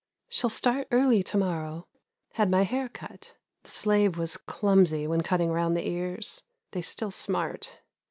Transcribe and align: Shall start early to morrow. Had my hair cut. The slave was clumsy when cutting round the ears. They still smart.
Shall 0.29 0.49
start 0.49 0.87
early 0.89 1.21
to 1.21 1.37
morrow. 1.37 1.85
Had 2.33 2.49
my 2.49 2.63
hair 2.63 2.89
cut. 2.89 3.35
The 3.61 3.69
slave 3.69 4.17
was 4.17 4.35
clumsy 4.35 5.05
when 5.05 5.21
cutting 5.21 5.51
round 5.51 5.77
the 5.77 5.87
ears. 5.87 6.41
They 6.71 6.81
still 6.81 7.11
smart. 7.11 7.73